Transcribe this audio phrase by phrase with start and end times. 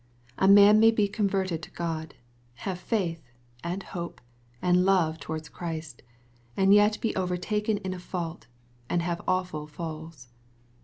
[0.39, 2.15] A man may be converted to God,
[2.65, 3.21] have faith,
[3.63, 4.19] and hope,
[4.59, 6.01] and love towards Christ,
[6.57, 8.47] and yet be overtaken in a fault,
[8.89, 10.29] and have awful falls.